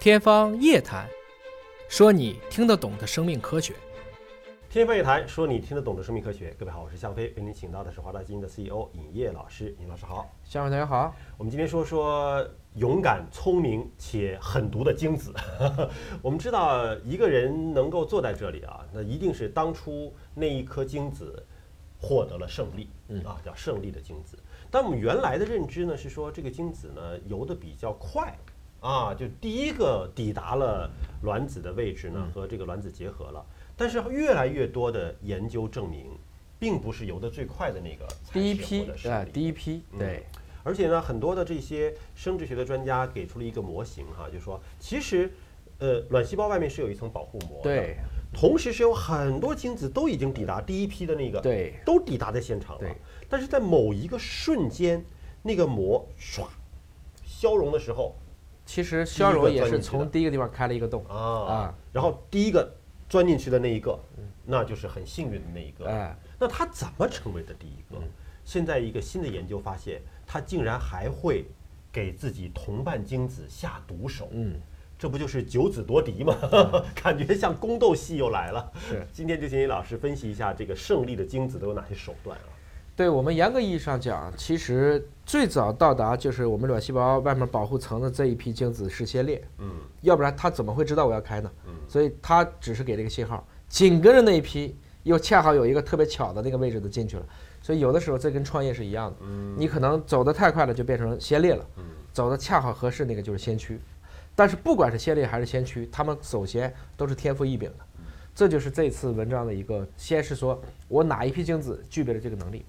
[0.00, 1.06] 天方夜谭，
[1.86, 3.74] 说你听得懂的生命科学。
[4.70, 6.56] 天方夜谭，说你听得懂的生命科学。
[6.58, 9.76] 各位好，我是向飞，为您请到的是华大基因的 CEO 尹烨老师。
[9.78, 11.14] 尹老师好，向飞同学好。
[11.36, 12.42] 我们今天说说
[12.76, 15.34] 勇敢、聪明且狠毒的精子。
[16.22, 21.44] 我们知道，一个人能够坐在这里啊，那一定是当初那一颗精子
[22.00, 24.38] 获得了胜利，嗯啊，叫胜利的精子。
[24.70, 28.34] 但我们原来的认知呢，是说这个精子呢游得比较快。
[28.80, 30.90] 啊，就第一个抵达了
[31.22, 33.44] 卵子的位置呢，和这个卵子结合了。
[33.76, 36.06] 但是越来越多的研究证明，
[36.58, 40.24] 并不是游得最快的那个第一批啊，第一批对。
[40.62, 45.30] 而且呢，很多的这些生殖学的专家给出了一个模型哈，就说其实，
[45.78, 47.96] 呃，卵细胞外面是有一层保护膜的，对。
[48.32, 52.88] 同时是有很多精子都已经抵达第一批的那个，对，都抵达在现场了。
[53.28, 55.04] 但是在某一个瞬间，
[55.42, 56.46] 那个膜唰
[57.26, 58.14] 消融的时候。
[58.70, 62.72] 其实消融也是从第一个地方开了一个洞啊，然后第一个
[63.08, 63.98] 钻进去的那一个，
[64.46, 65.88] 那就是很幸运的那一个。
[65.88, 68.00] 哎，那他怎么成为的第一个？
[68.44, 71.46] 现在一个新的研究发现，他竟然还会
[71.90, 74.28] 给自己同伴精子下毒手。
[74.30, 74.54] 嗯，
[74.96, 76.32] 这不就是九子夺嫡吗？
[76.94, 78.72] 感觉像宫斗戏又来了。
[78.88, 82.46] 是，今天就请李老师分析一下这个胜利的精子都有哪些手段啊？
[82.96, 89.70] 对我们严格意义上讲，其实最早到达就是我们卵细胞外面保护层的这一批精子是先裂，嗯，
[90.02, 91.50] 要不然它怎么会知道我要开呢？
[91.66, 97.24] 嗯，所以它只是给了一个信号，紧跟着那一批又恰好有一个特别巧的那个位置的进去了，
[97.62, 103.80] 所以有的时候这跟创业是一样的，嗯，你可能走得太快了就变成先烈了，嗯，走的恰好合适那个就是先驱，
[104.34, 107.86] 但是不管是先烈还是先驱，他们首先都是天赋异禀的。
[108.32, 112.64] 这就是这次文章的一个，先是说我哪一批精子具备了这个能力，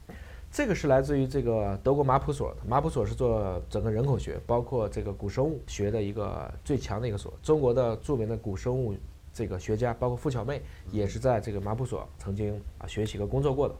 [0.51, 7.33] 这个是来自于这个德国马普所的，马普所是做整个人口学，包括这个古生物学的一个最强的一个所。
[7.41, 8.93] 中国的著名的古生物
[9.33, 13.75] 这个学家，包括傅巧妹，也是在这个马普所曾经啊学习和工作过的。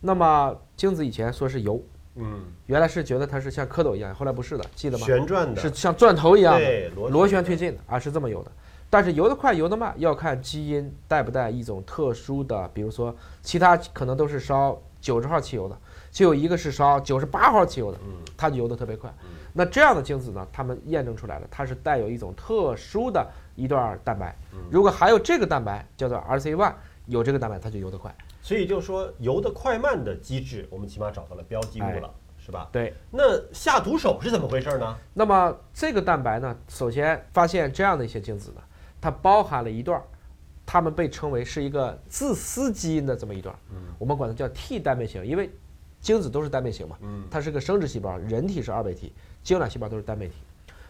[0.00, 1.78] 那么精子以前说是油，
[2.14, 5.04] 嗯，原来是觉得它是像蝌蚪一样，后来不是的，记得吗？
[5.04, 8.50] 旋转的，是像钻头一样的，螺旋推进的啊，是这么游的。
[8.88, 15.76] 但是游得快游得慢要看基因带不带一种特殊的，比如说其他可能都是烧九十号汽油的，
[16.14, 17.98] 就有一个是烧九十八号汽油的，
[18.36, 19.12] 它就游得特别快。
[19.52, 24.32] 那这样的精子呢，他们验证出来了，它是带有一种特殊的一段蛋白。
[24.70, 26.72] 如果还有这个蛋白叫做 RC1，
[27.06, 28.14] 有这个蛋白它就游得快。
[28.40, 32.08] 所以就是说游得快慢的机制，我们起码找到了标记物了，
[32.38, 32.68] 是吧？
[32.70, 32.94] 对。
[33.10, 33.22] 那
[33.52, 34.96] 下毒手是怎么回事呢？
[35.14, 38.60] 那么这个蛋白呢，首先发现这样的一些精子呢。
[39.00, 40.00] 它包含了一段，
[40.64, 45.50] 它们被称为是一个自私基因的这么一段，嗯我们管它叫 T 单倍型，因为
[46.04, 46.98] 精子都是单倍型嘛，
[47.30, 49.10] 它是个生殖细胞，人体是二倍体，
[49.42, 50.34] 精卵细胞都是单倍体。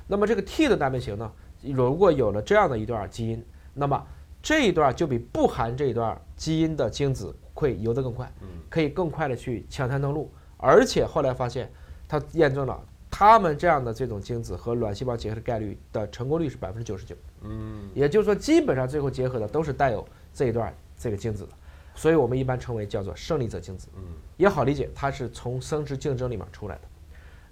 [0.08, 1.30] 那么这个 T 的单倍型呢，
[1.62, 3.40] 如果有了这样的一段基因，
[3.72, 4.04] 那么
[4.42, 8.30] 这一段就比不含这一段基因的精子会游得更快，
[8.68, 11.70] 可以更快的去抢滩登陆，而且后来发现，
[12.08, 12.84] 它验证了。
[13.16, 21.50] 他们这样的这种精子和卵细胞结合的概率的成功率是百分之九十九，嗯，也就是说，基本上最后结合的都是带有这一段这个精子的，
[21.94, 24.02] 所以我们一般称为叫做胜利者精子，嗯，
[24.36, 26.82] 也好理解，它是从生殖竞争里面出来的。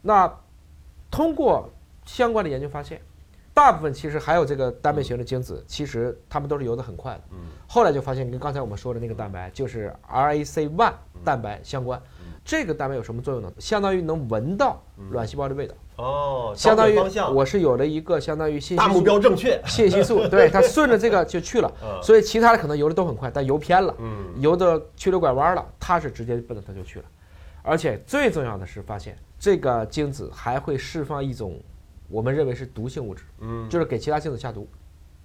[0.00, 0.32] 那
[1.10, 1.70] 通过
[2.04, 3.00] 相关的研究发现，
[3.54, 7.38] 大部分其实还有这个单倍型的精子，其实它们都是游得很快的，嗯，
[7.68, 10.94] 后来就发现跟刚才我们说的那个蛋白就是 RAC one
[11.24, 12.00] 蛋白相关。
[12.44, 13.52] 这个蛋白有什么作用呢？
[13.60, 16.98] 相当于能闻到卵细胞的味道哦，相当于
[17.32, 19.62] 我是有了一个相当于信息大目标正确。
[19.64, 23.94] 信息素，对他顺着这个就去了，所以其他的可能游的都很快，但游偏了，
[24.38, 27.04] 游的曲溜拐弯了，他是直接奔着他就去了，
[27.62, 31.60] 而且最重要的是发现这个精子还会释放一种
[32.08, 34.68] 我们认为是毒性物质，嗯，就是给其他精子下毒。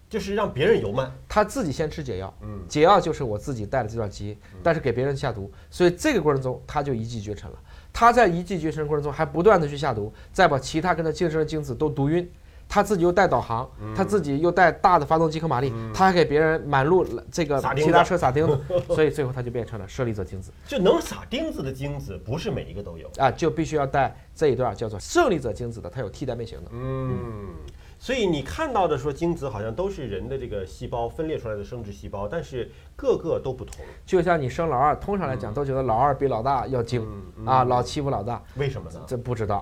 [0.10, 7.58] 就是让别人游慢，他自己先吃解药，嗯，解药就是我自己带的这段基因，但是给别人下毒，所以这个过程中他就一骑绝尘了。
[8.00, 12.30] 他在一骑绝尘过程中还不断的去下毒，再把其他跟他竞争的精子都毒晕，
[12.70, 20.52] 他自己又带导航，他自己又带大的发动机和马力，他还给别人满路这个其他车撒钉子，所以最后他就变成了胜利者精子。
[20.68, 26.70] 就能撒钉子的精子不是每一个都有啊，就必须要带这一段叫做胜利者精子的，它有替代类型的。
[26.72, 27.50] 嗯。
[28.00, 33.84] 所以你看到的说精子好像都是人的这个细胞分裂出来的生殖细胞，但是个个都不同。
[34.06, 37.06] 就像你生老二，通常来讲都觉得老二比老大要精
[37.46, 39.02] 啊，老欺负老大，为什么呢？
[39.08, 39.62] 这不知道，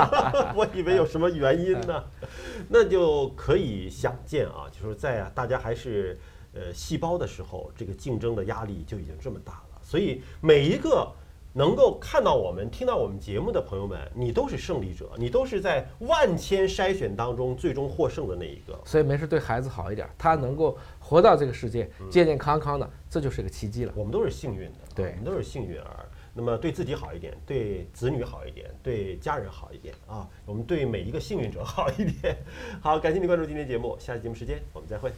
[0.56, 2.02] 我以为有什么原因呢？
[2.68, 6.18] 那就可以想见啊，就是在大家还是
[6.54, 9.78] 呃细胞的时候，这个竞争的压力就已经这么大了。
[9.82, 11.12] 所以每一个
[11.56, 18.78] 能够看到我们、听到我们节目的朋友们，你都是胜利者，你都是在万千筛选当中最终获胜的那一个。
[18.84, 23.92] 所以没事对孩子好一点，他能够活到这个世界健健康康的，这就是个奇迹了。
[23.96, 26.06] 我们都是幸运的，对我们都是幸运儿。
[26.34, 32.36] 那么对自己好一点，对子女好一点，对家人好一点啊，我们对每一个幸运者好一点。
[32.82, 35.10] 好，感谢您关注今天节目，下期节目时间我们再会。